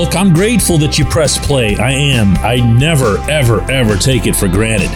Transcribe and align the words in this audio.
Look, 0.00 0.16
I'm 0.16 0.32
grateful 0.32 0.78
that 0.78 0.98
you 0.98 1.04
press 1.04 1.36
play. 1.36 1.76
I 1.76 1.90
am. 1.90 2.34
I 2.38 2.56
never, 2.56 3.18
ever, 3.30 3.60
ever 3.70 3.98
take 3.98 4.26
it 4.26 4.34
for 4.34 4.48
granted. 4.48 4.88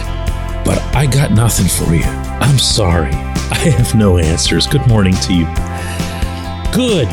But 0.65 0.81
I 0.95 1.05
got 1.05 1.29
nothing 1.29 1.67
for 1.67 1.93
you. 1.93 2.01
I'm 2.01 2.57
sorry. 2.57 3.11
I 3.11 3.75
have 3.77 3.93
no 3.93 4.17
answers. 4.17 4.65
Good 4.65 4.87
morning 4.87 5.13
to 5.13 5.31
you. 5.35 5.45
Good 6.73 7.07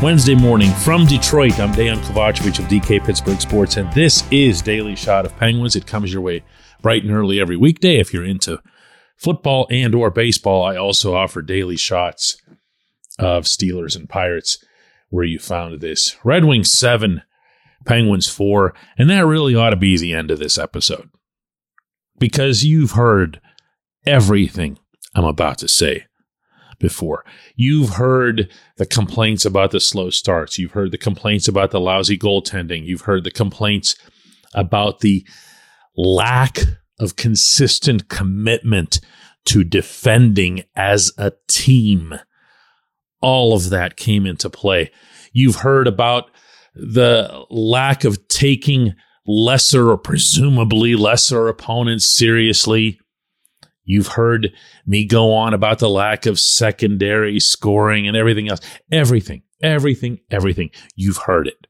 Wednesday 0.00 0.36
morning 0.36 0.70
from 0.70 1.04
Detroit. 1.04 1.58
I'm 1.58 1.72
Dejan 1.72 1.98
Kovacevic 2.04 2.60
of 2.60 2.66
DK 2.66 3.04
Pittsburgh 3.04 3.40
Sports, 3.40 3.78
and 3.78 3.92
this 3.92 4.22
is 4.30 4.62
Daily 4.62 4.94
Shot 4.94 5.26
of 5.26 5.36
Penguins. 5.38 5.74
It 5.74 5.88
comes 5.88 6.12
your 6.12 6.22
way 6.22 6.44
bright 6.82 7.02
and 7.02 7.10
early 7.10 7.40
every 7.40 7.56
weekday. 7.56 7.98
If 7.98 8.14
you're 8.14 8.24
into 8.24 8.62
football 9.16 9.66
and 9.70 9.92
or 9.92 10.12
baseball, 10.12 10.62
I 10.62 10.76
also 10.76 11.16
offer 11.16 11.42
daily 11.42 11.76
shots 11.76 12.40
of 13.18 13.46
Steelers 13.46 13.96
and 13.96 14.08
Pirates 14.08 14.64
where 15.12 15.24
you 15.24 15.38
found 15.38 15.78
this. 15.80 16.16
Red 16.24 16.46
Wings 16.46 16.72
7, 16.72 17.22
Penguins 17.84 18.28
4, 18.28 18.74
and 18.96 19.10
that 19.10 19.26
really 19.26 19.54
ought 19.54 19.70
to 19.70 19.76
be 19.76 19.98
the 19.98 20.14
end 20.14 20.30
of 20.30 20.38
this 20.38 20.56
episode. 20.56 21.10
Because 22.18 22.64
you've 22.64 22.92
heard 22.92 23.38
everything 24.06 24.78
I'm 25.14 25.26
about 25.26 25.58
to 25.58 25.68
say 25.68 26.06
before. 26.78 27.26
You've 27.54 27.90
heard 27.90 28.50
the 28.78 28.86
complaints 28.86 29.44
about 29.44 29.70
the 29.70 29.80
slow 29.80 30.08
starts. 30.08 30.58
You've 30.58 30.72
heard 30.72 30.92
the 30.92 30.98
complaints 30.98 31.46
about 31.46 31.72
the 31.72 31.80
lousy 31.80 32.16
goaltending. 32.16 32.86
You've 32.86 33.02
heard 33.02 33.24
the 33.24 33.30
complaints 33.30 33.94
about 34.54 35.00
the 35.00 35.26
lack 35.94 36.58
of 36.98 37.16
consistent 37.16 38.08
commitment 38.08 38.98
to 39.44 39.62
defending 39.62 40.64
as 40.74 41.12
a 41.18 41.32
team 41.48 42.14
all 43.22 43.54
of 43.54 43.70
that 43.70 43.96
came 43.96 44.26
into 44.26 44.50
play. 44.50 44.90
You've 45.32 45.56
heard 45.56 45.86
about 45.86 46.30
the 46.74 47.44
lack 47.50 48.04
of 48.04 48.28
taking 48.28 48.94
lesser 49.26 49.90
or 49.90 49.98
presumably 49.98 50.94
lesser 50.94 51.48
opponents 51.48 52.06
seriously. 52.06 52.98
You've 53.84 54.08
heard 54.08 54.52
me 54.86 55.04
go 55.04 55.32
on 55.32 55.54
about 55.54 55.78
the 55.78 55.88
lack 55.88 56.26
of 56.26 56.38
secondary 56.38 57.40
scoring 57.40 58.06
and 58.06 58.16
everything 58.16 58.48
else. 58.48 58.60
Everything, 58.90 59.42
everything, 59.62 60.20
everything. 60.30 60.70
You've 60.94 61.18
heard 61.18 61.46
it. 61.46 61.66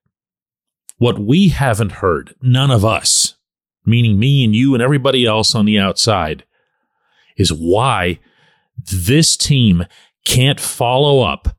What 0.99 1.19
we 1.19 1.49
haven't 1.49 1.93
heard, 1.93 2.35
none 2.43 2.71
of 2.71 2.85
us, 2.85 3.35
meaning 3.85 4.19
me 4.19 4.45
and 4.45 4.55
you 4.55 4.75
and 4.75 4.83
everybody 4.83 5.27
else 5.27 5.55
on 5.55 5.65
the 5.65 5.79
outside, 5.79 6.45
is 7.37 7.53
why 7.53 8.21
this 8.77 9.37
team 9.37 9.85
can't 10.25 10.61
follow 10.61 11.23
up 11.23 11.57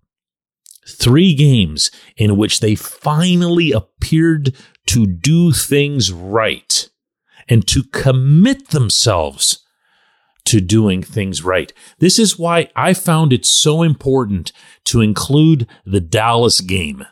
three 0.87 1.33
games 1.33 1.91
in 2.17 2.37
which 2.37 2.59
they 2.59 2.75
finally 2.75 3.71
appeared 3.71 4.55
to 4.87 5.05
do 5.05 5.51
things 5.51 6.11
right 6.11 6.89
and 7.47 7.67
to 7.67 7.83
commit 7.83 8.69
themselves 8.69 9.59
to 10.45 10.59
doing 10.59 11.01
things 11.01 11.43
right. 11.43 11.71
This 11.99 12.19
is 12.19 12.37
why 12.37 12.69
I 12.75 12.93
found 12.93 13.31
it 13.31 13.45
so 13.45 13.81
important 13.81 14.51
to 14.85 15.01
include 15.01 15.67
the 15.85 16.01
Dallas 16.01 16.59
game 16.59 17.05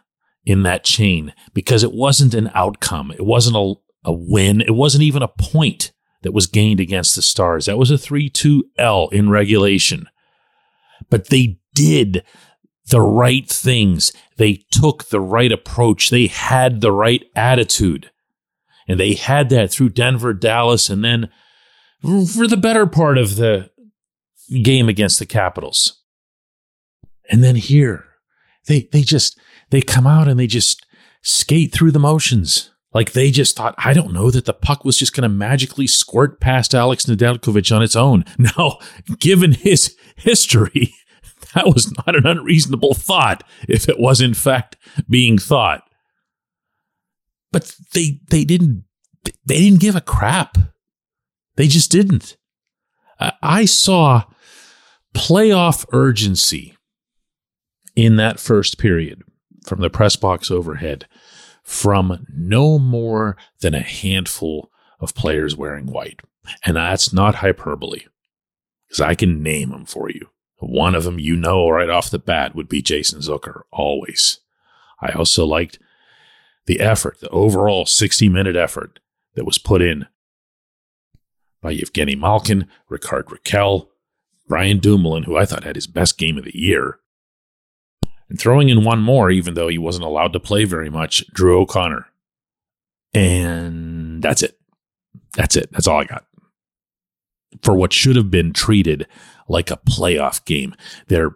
in 0.45 0.63
that 0.63 0.84
chain 0.84 1.34
because 1.53 1.84
it 1.84 1.94
wasn't 1.94 2.34
an 2.34 2.51
outcome. 2.53 3.11
It 3.11 3.25
wasn't 3.25 3.56
a, 3.56 3.73
a 4.03 4.13
win. 4.13 4.61
It 4.61 4.75
wasn't 4.75 5.03
even 5.03 5.22
a 5.22 5.28
point 5.28 5.91
that 6.23 6.34
was 6.34 6.47
gained 6.47 6.79
against 6.79 7.16
the 7.16 7.22
Stars. 7.22 7.66
That 7.66 7.78
was 7.78 7.90
a 7.90 7.97
3 7.97 8.29
2 8.29 8.66
L 8.78 9.07
in 9.09 9.29
regulation 9.29 10.07
but 11.11 11.27
they 11.27 11.59
did 11.75 12.23
the 12.88 13.01
right 13.01 13.47
things. 13.47 14.11
They 14.38 14.63
took 14.72 15.09
the 15.09 15.22
right 15.22 15.51
approach. 15.51 16.09
They 16.09 16.25
had 16.25 16.81
the 16.81 16.91
right 16.91 17.23
attitude. 17.35 18.09
And 18.88 18.99
they 18.99 19.13
had 19.13 19.49
that 19.49 19.72
through 19.72 19.89
Denver, 19.89 20.33
Dallas, 20.33 20.89
and 20.89 21.05
then 21.05 21.29
for 22.01 22.47
the 22.47 22.57
better 22.57 22.88
part 22.88 23.19
of 23.19 23.35
the 23.35 23.69
game 24.63 24.89
against 24.89 25.19
the 25.19 25.25
Capitals. 25.25 26.01
And 27.29 27.43
then 27.43 27.55
here, 27.55 28.05
they 28.66 28.89
they 28.91 29.03
just 29.03 29.39
they 29.69 29.81
come 29.81 30.07
out 30.07 30.28
and 30.28 30.39
they 30.39 30.47
just 30.47 30.85
skate 31.22 31.72
through 31.72 31.91
the 31.91 31.99
motions. 31.99 32.72
Like 32.93 33.13
they 33.13 33.31
just 33.31 33.55
thought, 33.55 33.75
I 33.78 33.93
don't 33.93 34.11
know, 34.11 34.29
that 34.31 34.45
the 34.45 34.53
puck 34.53 34.83
was 34.83 34.97
just 34.97 35.16
going 35.16 35.23
to 35.23 35.29
magically 35.29 35.88
squirt 35.88 36.41
past 36.41 36.75
Alex 36.75 37.05
Nedeljkovic 37.05 37.73
on 37.73 37.81
its 37.81 37.95
own. 37.95 38.25
Now, 38.38 38.79
given 39.19 39.53
his 39.53 39.95
history, 40.17 40.93
that 41.56 41.67
was 41.67 41.91
not 41.97 42.16
an 42.16 42.25
unreasonable 42.25 42.94
thought 42.94 43.44
if 43.67 43.89
it 43.89 44.00
was 44.00 44.22
in 44.22 44.34
fact 44.34 44.78
being 45.09 45.38
thought. 45.38 45.84
But 47.51 47.75
they 47.94 48.22
they 48.29 48.44
didn't 48.45 48.85
they 49.45 49.59
didn't 49.59 49.81
give 49.81 49.95
a 49.95 50.01
crap. 50.01 50.57
They 51.56 51.67
just 51.67 51.91
didn't. 51.91 52.38
I 53.41 53.66
saw 53.66 54.23
playoff 55.13 55.85
urgency 55.91 56.78
in 57.95 58.16
that 58.16 58.40
first 58.40 58.78
period 58.78 59.22
from 59.66 59.81
the 59.81 59.90
press 59.90 60.16
box 60.16 60.50
overhead 60.50 61.07
from 61.63 62.25
no 62.34 62.79
more 62.79 63.38
than 63.59 63.75
a 63.75 63.81
handful 63.81 64.72
of 65.00 65.13
players 65.13 65.56
wearing 65.56 65.85
white. 65.85 66.22
And 66.66 66.75
that's 66.75 67.13
not 67.13 67.35
hyperbole, 67.35 68.06
because 68.88 69.01
I 69.01 69.13
can 69.13 69.44
name 69.44 69.69
them 69.69 69.85
for 69.85 70.09
you. 70.09 70.29
One 70.61 70.94
of 70.94 71.03
them 71.03 71.17
you 71.17 71.35
know 71.35 71.67
right 71.69 71.89
off 71.89 72.11
the 72.11 72.19
bat 72.19 72.55
would 72.55 72.69
be 72.69 72.83
Jason 72.83 73.19
Zucker, 73.19 73.61
always. 73.72 74.39
I 75.01 75.11
also 75.11 75.44
liked 75.45 75.79
the 76.67 76.79
effort, 76.79 77.19
the 77.19 77.29
overall 77.29 77.88
60 77.88 78.29
minute 78.29 78.55
effort 78.55 78.99
that 79.33 79.45
was 79.45 79.57
put 79.57 79.81
in 79.81 80.05
by 81.61 81.73
Evgeny 81.73 82.17
Malkin, 82.17 82.67
Rickard 82.89 83.25
Rakell, 83.27 83.88
Brian 84.47 84.77
Dumoulin, 84.77 85.23
who 85.23 85.35
I 85.35 85.46
thought 85.46 85.63
had 85.63 85.75
his 85.75 85.87
best 85.87 86.19
game 86.19 86.37
of 86.37 86.46
the 86.46 86.58
year, 86.58 86.99
and 88.29 88.40
throwing 88.40 88.69
in 88.69 88.84
one 88.84 89.02
more, 89.02 89.31
even 89.31 89.55
though 89.55 89.67
he 89.67 89.79
wasn't 89.79 90.05
allowed 90.05 90.34
to 90.34 90.40
play 90.40 90.64
very 90.64 90.90
much, 90.90 91.25
Drew 91.34 91.59
O'Connor. 91.59 92.05
And 93.14 94.22
that's 94.22 94.43
it. 94.43 94.59
That's 95.34 95.55
it. 95.55 95.72
That's 95.72 95.87
all 95.87 96.02
I 96.02 96.05
got. 96.05 96.25
For 97.61 97.73
what 97.73 97.93
should 97.93 98.16
have 98.16 98.31
been 98.31 98.53
treated 98.53 99.07
like 99.52 99.70
a 99.70 99.78
playoff 99.78 100.44
game. 100.46 100.74
They're 101.08 101.36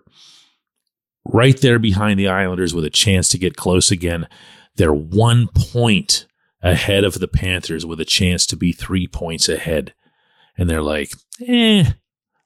right 1.25 1.59
there 1.59 1.79
behind 1.79 2.19
the 2.19 2.29
Islanders 2.29 2.73
with 2.73 2.85
a 2.85 2.89
chance 2.89 3.27
to 3.29 3.37
get 3.37 3.57
close 3.57 3.91
again. 3.91 4.27
They're 4.75 4.93
one 4.93 5.49
point 5.53 6.25
ahead 6.61 7.03
of 7.03 7.19
the 7.19 7.27
Panthers 7.27 7.85
with 7.85 7.99
a 7.99 8.05
chance 8.05 8.45
to 8.47 8.55
be 8.55 8.71
three 8.71 9.07
points 9.07 9.49
ahead. 9.49 9.93
And 10.57 10.69
they're 10.69 10.81
like, 10.81 11.11
eh, 11.45 11.91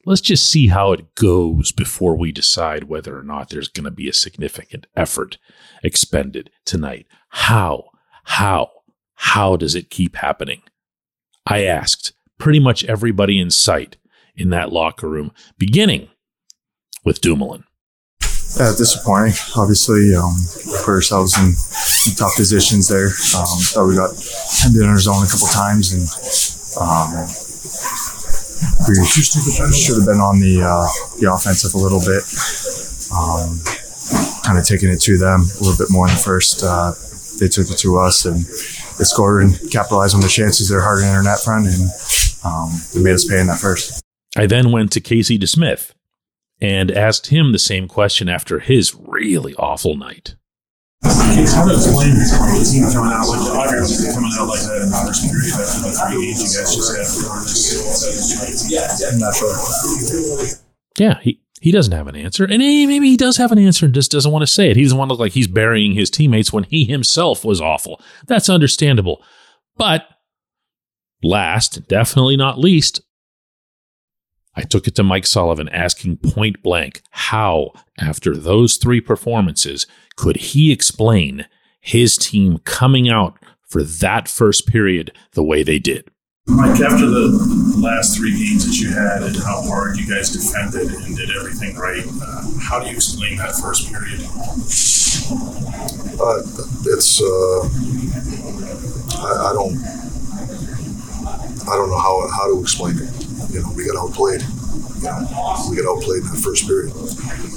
let's 0.06 0.22
just 0.22 0.50
see 0.50 0.68
how 0.68 0.92
it 0.92 1.16
goes 1.16 1.72
before 1.72 2.18
we 2.18 2.32
decide 2.32 2.86
whether 2.86 3.18
or 3.18 3.24
not 3.24 3.50
there's 3.50 3.70
going 3.70 3.86
to 3.86 3.92
be 3.92 4.10
a 4.10 4.14
significant 4.14 4.88
effort 4.96 5.38
expended 5.84 6.50
tonight. 6.66 7.06
How, 7.30 7.92
how, 8.24 8.72
how 9.14 9.56
does 9.56 9.76
it 9.76 9.90
keep 9.90 10.16
happening? 10.16 10.64
I 11.46 11.64
asked 11.64 12.14
pretty 12.38 12.60
much 12.60 12.84
everybody 12.86 13.40
in 13.40 13.52
sight 13.52 13.98
in 14.40 14.50
that 14.50 14.72
locker 14.72 15.10
room, 15.10 15.32
beginning 15.58 16.10
with 17.04 17.22
Dumoulin. 17.22 17.64
Yeah, 18.58 18.74
disappointing. 18.76 19.34
Obviously, 19.56 20.16
um, 20.16 20.34
put 20.84 20.90
ourselves 20.90 21.38
in, 21.38 21.54
in 22.10 22.16
tough 22.18 22.36
positions 22.36 22.90
there. 22.90 23.14
Um, 23.38 23.62
thought 23.70 23.86
we 23.88 23.96
got 23.96 24.10
hemmed 24.64 24.76
in 24.76 24.90
our 24.90 24.98
zone 24.98 25.22
a 25.22 25.30
couple 25.30 25.48
times, 25.54 25.94
and 25.94 26.02
um, 26.82 27.30
we 28.90 29.06
should 29.06 29.98
have 29.98 30.08
been 30.10 30.20
on 30.20 30.40
the 30.40 30.66
uh, 30.66 30.88
the 31.22 31.32
offensive 31.32 31.76
a 31.76 31.78
little 31.78 32.02
bit. 32.02 32.26
Um, 33.14 33.62
kind 34.44 34.58
of 34.58 34.66
taking 34.66 34.90
it 34.90 35.00
to 35.02 35.18
them 35.18 35.42
a 35.42 35.60
little 35.62 35.78
bit 35.78 35.92
more 35.92 36.08
in 36.08 36.14
the 36.14 36.20
first. 36.20 36.64
Uh, 36.64 36.94
they 37.40 37.48
took 37.48 37.70
it 37.70 37.78
to 37.78 37.98
us 37.98 38.26
and 38.26 38.44
they 38.98 39.06
scored 39.06 39.44
and 39.44 39.72
capitalized 39.72 40.16
on 40.16 40.22
the 40.22 40.28
chances 40.28 40.70
they're 40.70 40.82
hard 40.82 41.00
in 41.00 41.08
our 41.08 41.24
net 41.24 41.40
front 41.40 41.68
and 41.68 41.90
um, 42.44 42.72
they 42.94 43.02
made 43.02 43.14
us 43.14 43.26
pay 43.26 43.40
in 43.40 43.48
that 43.48 43.60
first. 43.60 43.99
I 44.38 44.46
then 44.46 44.72
went 44.72 44.92
to 44.94 45.02
Casey 45.02 45.40
DeSmith 45.40 45.94
and 46.62 46.92
asked 46.92 47.28
him 47.28 47.52
the 47.52 47.60
same 47.60 47.88
question 47.88 48.30
after 48.30 48.60
his 48.60 48.96
really 48.96 49.56
awful 49.56 49.96
night. 49.96 50.36
How 51.02 51.66
to 51.66 51.74
explain 51.74 52.12
the 52.16 52.68
team 52.70 52.84
coming 52.92 53.14
out 53.14 53.28
like 53.28 53.40
obviously 53.40 54.12
coming 54.14 54.32
out 54.38 54.48
like 54.48 54.60
that 54.60 54.82
in 54.84 54.90
the 54.90 55.00
first 55.06 55.24
period 55.24 55.54
after 55.56 55.88
the 55.88 55.96
three 55.96 56.28
games 56.28 56.44
you 56.44 56.52
guys 56.60 56.76
just 56.76 56.92
had? 56.92 57.08
I'm 59.14 59.20
not 59.20 59.34
sure. 59.36 59.56
Yeah, 60.98 61.20
he, 61.22 61.40
he 61.62 61.72
doesn't 61.72 61.94
have 61.94 62.08
an 62.08 62.18
answer. 62.18 62.44
And 62.44 62.62
he, 62.62 62.86
maybe 62.86 63.10
he 63.10 63.16
does 63.16 63.38
have 63.38 63.54
an 63.54 63.60
answer 63.60 63.86
and 63.86 63.96
just 63.96 64.12
doesn't 64.12 64.32
want 64.32 64.44
to 64.44 64.48
say 64.48 64.70
it. 64.70 64.76
He 64.76 64.84
doesn't 64.84 64.98
want 64.98 65.08
to 65.10 65.14
look 65.14 65.22
like 65.22 65.32
he's 65.32 65.48
burying 65.48 65.94
his 65.94 66.10
teammates 66.10 66.52
when 66.52 66.66
he 66.66 66.84
himself 66.84 67.46
was 67.46 67.62
awful. 67.62 68.02
That's 68.28 68.50
understandable. 68.50 69.24
But 69.78 70.06
last, 71.24 71.88
definitely 71.88 72.36
not 72.36 72.60
least, 72.60 73.02
I 74.56 74.64
took 74.64 74.88
it 74.88 74.96
to 74.96 75.04
Mike 75.04 75.28
Sullivan 75.28 75.70
asking 75.70 76.18
point 76.18 76.62
blank 76.62 77.02
how, 77.12 77.72
after 78.00 78.36
those 78.36 78.78
three 78.78 79.02
performances, 79.02 79.88
could 80.16 80.38
he 80.38 80.72
explain 80.72 81.46
his 81.80 82.18
team 82.18 82.60
coming 82.66 83.10
out 83.10 83.38
for 83.68 83.84
that 83.84 84.28
first 84.28 84.68
period 84.68 85.12
the 85.34 85.44
way 85.44 85.64
they 85.64 85.80
did? 85.80 86.10
Mike, 86.48 86.82
after 86.82 87.06
the 87.06 87.78
last 87.78 88.18
three 88.18 88.32
games 88.32 88.66
that 88.66 88.82
you 88.82 88.90
had 88.90 89.22
and 89.22 89.36
how 89.38 89.62
hard 89.62 89.98
you 89.98 90.08
guys 90.08 90.32
defended 90.32 90.90
and 90.90 91.16
did 91.16 91.30
everything 91.38 91.76
right, 91.78 92.04
uh, 92.24 92.44
how 92.60 92.80
do 92.80 92.90
you 92.90 92.96
explain 92.96 93.38
that 93.38 93.56
first 93.56 93.88
period? 93.88 94.20
Uh, 96.20 96.42
it's 96.90 97.22
uh, 97.22 97.62
I, 99.22 99.50
I, 99.50 99.54
don't 99.54 99.78
I 101.70 101.76
don't 101.76 101.90
know 101.90 102.00
how 102.00 102.28
how 102.30 102.52
to 102.52 102.60
explain 102.62 102.98
it. 102.98 103.19
You 103.50 103.62
know, 103.62 103.72
we 103.76 103.86
got 103.86 103.98
outplayed. 103.98 104.42
You 104.42 105.10
know, 105.10 105.68
we 105.70 105.76
got 105.78 105.90
outplayed 105.90 106.24
in 106.24 106.30
the 106.30 106.42
first 106.44 106.68
period. 106.68 106.92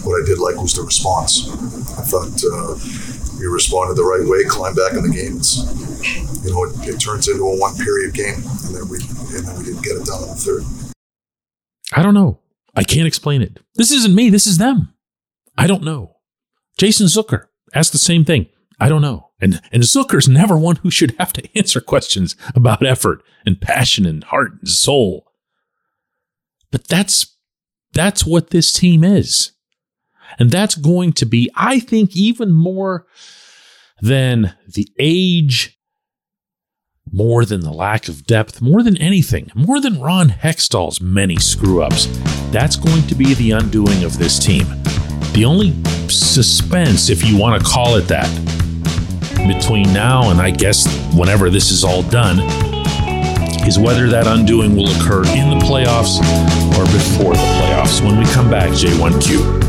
What 0.05 0.23
I 0.23 0.25
did 0.25 0.39
like 0.39 0.57
was 0.57 0.75
the 0.75 0.83
response. 0.83 1.49
I 1.99 2.03
thought 2.03 2.33
uh, 2.41 2.75
we 3.39 3.47
responded 3.47 3.97
the 3.97 4.05
right 4.05 4.25
way, 4.25 4.45
climbed 4.45 4.77
back 4.77 4.93
in 4.95 5.03
the 5.03 5.15
game. 5.15 5.37
It's, 5.37 5.59
you 6.45 6.51
know, 6.51 6.65
it, 6.65 6.97
it 6.97 6.99
turns 6.99 7.29
into 7.29 7.43
a 7.45 7.59
one 7.59 7.77
period 7.77 8.15
game, 8.15 8.41
and 8.67 8.75
then 8.75 8.89
we 8.89 8.99
and 9.37 9.45
then 9.47 9.59
we 9.59 9.65
didn't 9.65 9.83
get 9.83 9.97
it 9.97 10.07
done 10.07 10.23
in 10.23 10.29
the 10.31 10.39
third. 10.39 10.63
I 11.93 12.03
don't 12.03 12.15
know. 12.15 12.41
I 12.75 12.85
can't 12.85 13.07
explain 13.07 13.43
it. 13.43 13.59
This 13.75 13.93
isn't 13.93 14.15
me. 14.15 14.31
This 14.31 14.47
is 14.47 14.59
them. 14.59 14.95
I 15.59 15.67
don't 15.67 15.83
know. 15.83 16.17
Jason 16.79 17.07
Zucker 17.07 17.47
asked 17.75 17.93
the 17.93 17.99
same 17.99 18.25
thing. 18.25 18.47
I 18.81 18.89
don't 18.89 19.03
know. 19.03 19.31
And 19.41 19.61
and 19.73 19.83
Zucker's 19.83 20.29
never 20.29 20.57
one 20.57 20.77
who 20.77 20.91
should 20.91 21.15
have 21.19 21.33
to 21.35 21.49
answer 21.59 21.81
questions 21.81 22.37
about 22.55 22.87
effort 22.87 23.23
and 23.45 23.61
passion 23.61 24.07
and 24.07 24.25
heart 24.25 24.53
and 24.53 24.69
soul. 24.69 25.32
But 26.73 26.89
that's 26.89 27.37
that's 27.93 28.27
what 28.27 28.51
this 28.51 28.73
team 28.73 29.05
is. 29.05 29.53
And 30.39 30.51
that's 30.51 30.75
going 30.75 31.13
to 31.15 31.27
be, 31.27 31.51
I 31.55 31.79
think, 31.79 32.17
even 32.17 32.51
more 32.51 33.07
than 34.01 34.55
the 34.67 34.89
age 34.99 35.79
more 37.11 37.45
than 37.45 37.61
the 37.61 37.73
lack 37.73 38.09
of 38.09 38.27
depth, 38.27 38.63
more 38.63 38.83
than 38.83 38.97
anything, 38.97 39.51
more 39.55 39.81
than 39.81 40.01
Ron 40.01 40.31
Hextall's 40.31 41.01
many 41.01 41.37
screw 41.37 41.83
ups. 41.83 42.07
That's 42.51 42.77
going 42.77 43.07
to 43.07 43.15
be 43.15 43.35
the 43.35 43.53
undoing 43.53 44.05
of 44.05 44.19
this 44.19 44.39
team. 44.39 44.67
The 45.33 45.45
only 45.45 45.73
suspense, 46.09 47.11
if 47.11 47.25
you 47.25 47.37
want 47.37 47.63
to 47.63 47.69
call 47.69 47.97
it 47.97 48.09
that, 48.09 48.29
between 49.47 49.93
now 49.93 50.31
and 50.31 50.41
I 50.41 50.51
guess 50.51 50.87
whenever 51.15 51.51
this 51.51 51.71
is 51.71 51.85
all 51.85 52.03
done, 52.05 52.39
is 53.67 53.79
whether 53.79 54.09
that 54.09 54.27
undoing 54.27 54.75
will 54.77 54.89
occur 54.97 55.25
in 55.35 55.51
the 55.51 55.57
playoffs 55.65 56.19
or 56.79 56.85
before 56.93 57.33
the 57.35 57.47
playoffs. 57.59 58.01
When 58.05 58.19
we 58.19 58.25
come 58.27 58.51
back, 58.51 58.71
J1Q. 58.71 59.63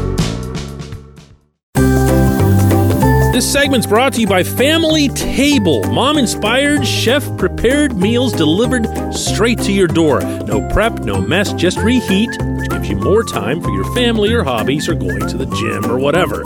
This 3.33 3.51
segment's 3.51 3.87
brought 3.87 4.13
to 4.13 4.21
you 4.21 4.27
by 4.27 4.43
Family 4.43 5.09
Table. 5.09 5.83
Mom 5.91 6.17
inspired, 6.17 6.85
chef 6.85 7.25
prepared 7.37 7.97
meals 7.97 8.31
delivered 8.31 8.87
straight 9.13 9.59
to 9.63 9.73
your 9.73 9.87
door. 9.87 10.21
No 10.21 10.65
prep, 10.69 10.99
no 10.99 11.19
mess, 11.19 11.51
just 11.53 11.79
reheat, 11.79 12.29
which 12.29 12.69
gives 12.69 12.89
you 12.89 12.95
more 12.97 13.23
time 13.23 13.59
for 13.59 13.71
your 13.71 13.91
family 13.95 14.31
or 14.31 14.43
hobbies 14.43 14.87
or 14.87 14.93
going 14.93 15.27
to 15.27 15.37
the 15.37 15.47
gym 15.47 15.85
or 15.91 15.97
whatever. 15.97 16.43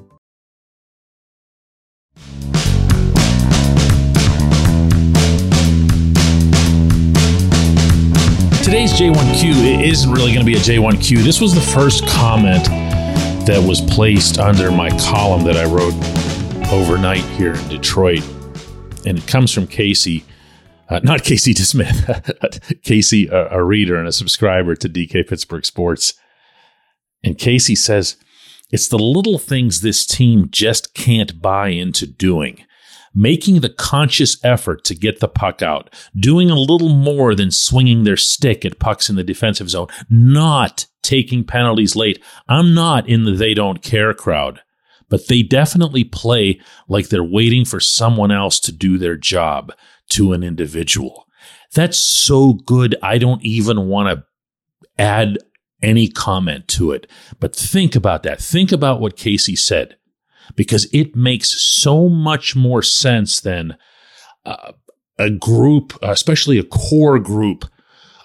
Today's 8.64 8.94
J1Q 8.94 9.84
isn't 9.84 10.12
really 10.12 10.32
going 10.32 10.46
to 10.46 10.46
be 10.46 10.54
a 10.54 10.60
J1Q. 10.60 11.24
This 11.24 11.42
was 11.42 11.56
the 11.56 11.62
first 11.62 12.08
comment 12.08 12.66
that 13.48 13.60
was 13.68 13.82
placed 13.82 14.38
under 14.38 14.72
my 14.72 14.92
column 15.00 15.44
that 15.46 15.58
I 15.58 15.66
wrote 15.66 15.96
overnight 16.72 17.24
here 17.36 17.54
in 17.54 17.68
Detroit. 17.68 18.24
And 19.10 19.18
it 19.18 19.26
comes 19.26 19.52
from 19.52 19.66
Casey, 19.66 20.24
uh, 20.88 21.00
not 21.04 21.24
Casey 21.24 21.52
DeSmith, 21.52 22.82
Casey, 22.84 23.28
a, 23.28 23.50
a 23.58 23.64
reader 23.64 23.98
and 23.98 24.08
a 24.08 24.12
subscriber 24.12 24.76
to 24.76 24.88
DK 24.88 25.28
Pittsburgh 25.28 25.66
Sports. 25.66 26.14
And 27.24 27.36
Casey 27.36 27.74
says, 27.74 28.18
it's 28.72 28.88
the 28.88 29.00
little 29.00 29.40
things 29.40 29.82
this 29.82 30.06
team 30.06 30.50
just 30.52 30.94
can't 30.94 31.42
buy 31.42 31.70
into 31.70 32.06
doing. 32.06 32.64
Making 33.16 33.62
the 33.62 33.70
conscious 33.70 34.38
effort 34.46 34.84
to 34.84 34.94
get 34.94 35.22
the 35.22 35.28
puck 35.28 35.64
out, 35.64 35.92
doing 36.16 36.52
a 36.52 36.56
little 36.56 36.90
more 36.90 37.34
than 37.34 37.50
swinging 37.50 38.04
their 38.04 38.16
stick 38.16 38.64
at 38.64 38.78
pucks 38.78 39.10
in 39.10 39.16
the 39.16 39.24
defensive 39.24 39.72
zone, 39.72 39.88
not 40.08 40.86
taking 41.02 41.44
penalties 41.44 41.96
late. 41.96 42.24
I'm 42.48 42.76
not 42.76 43.10
in 43.10 43.24
the 43.26 43.32
they 43.32 43.56
don't 43.56 43.82
care 43.82 44.14
crowd, 44.14 44.62
but 45.10 45.28
they 45.28 45.42
definitely 45.42 46.04
play 46.04 46.60
like 46.88 47.10
they're 47.10 47.24
waiting 47.24 47.66
for 47.66 47.80
someone 47.80 48.32
else 48.32 48.60
to 48.62 48.72
do 48.72 48.98
their 48.98 49.18
job 49.18 49.74
to 50.10 50.34
an 50.34 50.44
individual. 50.44 51.26
That's 51.74 51.98
so 51.98 52.54
good. 52.54 52.96
I 53.04 53.18
don't 53.18 53.44
even 53.44 53.88
want 53.88 54.10
to 54.10 54.24
add 54.98 55.38
any 55.82 56.08
comment 56.08 56.68
to 56.68 56.92
it. 56.92 57.08
But 57.40 57.56
think 57.56 57.96
about 57.96 58.24
that. 58.24 58.42
Think 58.42 58.72
about 58.72 59.00
what 59.00 59.18
Casey 59.18 59.56
said, 59.56 59.98
because 60.56 60.88
it 60.92 61.16
makes 61.16 61.50
so 61.50 62.10
much 62.10 62.56
more 62.56 62.82
sense 62.82 63.40
than 63.40 63.78
uh, 64.46 64.74
a 65.18 65.30
group, 65.30 65.98
especially 66.02 66.58
a 66.58 66.64
core 66.64 67.20
group 67.20 67.66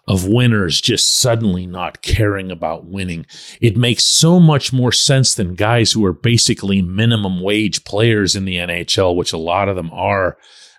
of 0.06 0.28
winners 0.28 0.80
just 0.80 1.18
suddenly 1.18 1.66
not 1.66 2.02
caring 2.02 2.50
about 2.50 2.84
winning. 2.84 3.24
It 3.60 3.76
makes 3.76 4.04
so 4.04 4.38
much 4.38 4.72
more 4.72 4.92
sense 4.92 5.34
than 5.34 5.54
guys 5.54 5.92
who 5.92 6.04
are 6.04 6.12
basically 6.12 6.82
minimum 6.82 7.40
wage 7.40 7.84
players 7.84 8.36
in 8.36 8.44
the 8.44 8.56
NHL, 8.56 9.16
which 9.16 9.32
a 9.32 9.38
lot 9.38 9.68
of 9.68 9.76
them 9.76 9.90
are, 9.92 10.36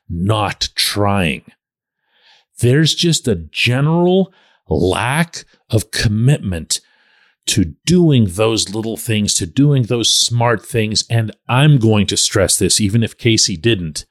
not 0.08 0.70
trying. 0.76 1.44
There's 2.60 2.94
just 2.94 3.28
a 3.28 3.36
general 3.36 4.34
lack 4.70 5.46
of 5.70 5.92
commitment 5.92 6.82
to 7.48 7.76
doing 7.86 8.26
those 8.26 8.74
little 8.74 8.98
things, 8.98 9.34
to 9.36 9.46
doing 9.46 9.84
those 9.84 10.12
smart 10.12 10.66
things. 10.66 11.06
And 11.10 11.36
I'm 11.48 11.78
going 11.78 12.08
to 12.08 12.18
stress 12.18 12.58
this, 12.58 12.82
even 12.82 13.04
if 13.04 13.18
Casey 13.18 13.56
didn't, 13.56 14.06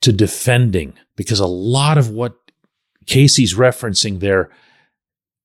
to 0.00 0.12
defending, 0.12 0.94
because 1.16 1.38
a 1.38 1.46
lot 1.46 1.98
of 1.98 2.10
what 2.10 2.34
Casey's 3.06 3.54
referencing 3.54 4.20
there 4.20 4.50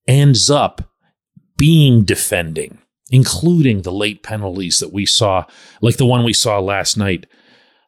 ends 0.08 0.50
up 0.50 0.90
being 1.58 2.04
defending, 2.04 2.80
including 3.10 3.82
the 3.82 3.92
late 3.92 4.24
penalties 4.24 4.80
that 4.80 4.94
we 4.94 5.06
saw, 5.06 5.46
like 5.82 5.98
the 5.98 6.06
one 6.06 6.24
we 6.24 6.34
saw 6.34 6.60
last 6.60 6.98
night 6.98 7.26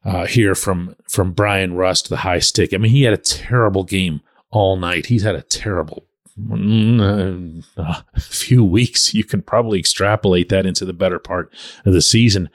uh, 0.04 0.26
here 0.26 0.56
from 0.56 0.96
from 1.08 1.34
Bryan 1.34 1.74
Rust, 1.76 2.10
the 2.10 2.18
high 2.18 2.40
stick. 2.40 2.74
I 2.74 2.78
mean, 2.78 2.92
he 2.92 3.04
had 3.04 3.14
a 3.14 3.18
terrible 3.18 3.84
game 3.84 4.22
all 4.52 4.78
night. 4.78 5.08
He's 5.08 5.24
had 5.24 5.36
a 5.36 5.42
terrible 5.42 6.06
mm, 6.40 7.64
uh, 7.78 8.02
few 8.18 8.64
weeks. 8.64 9.14
You 9.14 9.24
can 9.24 9.42
probably 9.42 9.80
extrapolate 9.80 10.50
that 10.50 10.66
into 10.66 10.86
the 10.86 10.94
better 10.94 11.20
part 11.20 11.54
of 11.86 11.94
the 11.94 12.02
season. 12.02 12.50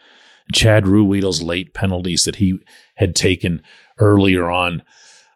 Chad 0.53 0.85
Ruhwedel's 0.85 1.43
late 1.43 1.73
penalties 1.73 2.25
that 2.25 2.37
he 2.37 2.59
had 2.97 3.15
taken 3.15 3.63
earlier 3.99 4.51
on 4.51 4.83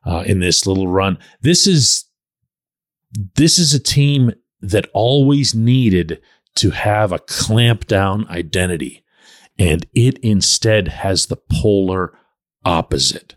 uh, 0.05 0.25
in 0.27 0.41
this 0.41 0.67
little 0.67 0.89
run. 0.89 1.19
This 1.41 1.67
is 1.67 2.05
this 3.37 3.59
is 3.59 3.73
a 3.73 3.81
team 3.81 4.33
that 4.61 4.89
always 4.93 5.55
needed 5.55 6.21
to 6.57 6.71
have 6.71 7.13
a 7.13 7.19
clamp 7.19 7.87
down 7.87 8.27
identity, 8.29 9.05
and 9.59 9.87
it 9.95 10.19
instead 10.19 10.89
has 10.89 11.27
the 11.27 11.39
polar 11.51 12.19
opposite. 12.65 13.37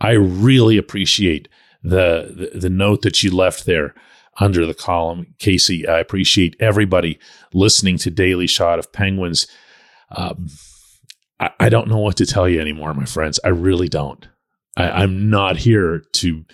I 0.00 0.12
really 0.12 0.76
appreciate 0.76 1.48
the, 1.82 2.50
the, 2.52 2.58
the 2.58 2.70
note 2.70 3.02
that 3.02 3.22
you 3.22 3.34
left 3.34 3.66
there 3.66 3.94
under 4.40 4.66
the 4.66 4.74
column, 4.74 5.34
Casey. 5.38 5.86
I 5.86 5.98
appreciate 5.98 6.56
everybody 6.60 7.18
listening 7.52 7.98
to 7.98 8.10
Daily 8.10 8.46
Shot 8.46 8.78
of 8.78 8.92
Penguins. 8.92 9.46
Um, 10.14 10.48
I, 11.40 11.50
I, 11.58 11.68
don't 11.68 11.88
know 11.88 11.98
what 11.98 12.16
to 12.18 12.26
tell 12.26 12.48
you 12.48 12.60
anymore, 12.60 12.94
my 12.94 13.04
friends. 13.04 13.40
I 13.44 13.48
really 13.48 13.88
don't. 13.88 14.28
I, 14.78 15.02
am 15.02 15.28
not 15.28 15.56
here 15.56 16.04
to 16.12 16.44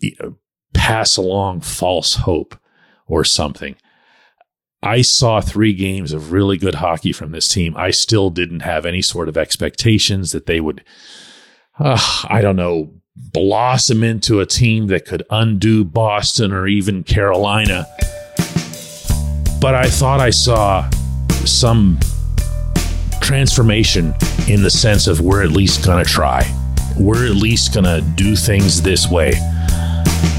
you 0.00 0.16
know, 0.20 0.36
pass 0.72 1.16
along 1.16 1.60
false 1.60 2.14
hope 2.14 2.58
or 3.06 3.24
something. 3.24 3.76
I 4.82 5.02
saw 5.02 5.40
three 5.40 5.72
games 5.72 6.12
of 6.12 6.32
really 6.32 6.58
good 6.58 6.76
hockey 6.76 7.12
from 7.12 7.32
this 7.32 7.48
team. 7.48 7.74
I 7.76 7.90
still 7.90 8.30
didn't 8.30 8.60
have 8.60 8.84
any 8.84 9.02
sort 9.02 9.28
of 9.28 9.36
expectations 9.36 10.32
that 10.32 10.46
they 10.46 10.60
would, 10.60 10.84
uh, 11.78 11.98
I 12.28 12.40
don't 12.40 12.56
know, 12.56 12.92
blossom 13.16 14.02
into 14.02 14.40
a 14.40 14.46
team 14.46 14.88
that 14.88 15.06
could 15.06 15.22
undo 15.30 15.84
Boston 15.84 16.52
or 16.52 16.66
even 16.66 17.02
Carolina. 17.02 17.86
But 19.60 19.74
I 19.74 19.88
thought 19.88 20.20
I 20.20 20.30
saw 20.30 20.90
some 21.46 21.98
transformation 23.22 24.14
in 24.48 24.62
the 24.62 24.70
sense 24.70 25.06
of 25.06 25.20
we're 25.22 25.42
at 25.42 25.50
least 25.50 25.84
going 25.84 26.04
to 26.04 26.10
try. 26.10 26.42
We're 26.98 27.26
at 27.26 27.36
least 27.36 27.74
going 27.74 27.84
to 27.84 28.00
do 28.14 28.36
things 28.36 28.82
this 28.82 29.08
way 29.10 29.32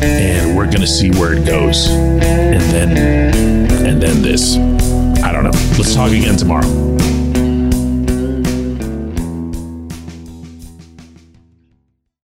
and 0.01 0.55
we're 0.55 0.69
gonna 0.69 0.88
see 0.88 1.12
where 1.12 1.33
it 1.33 1.45
goes, 1.45 1.88
and 1.88 2.62
then 2.71 2.97
and 3.85 4.01
then 4.01 4.21
this. 4.21 4.55
I 5.24 5.31
don't 5.31 5.43
know. 5.43 5.51
Let's 5.77 5.95
talk 5.95 6.12
again 6.12 6.35
tomorrow. 6.35 7.25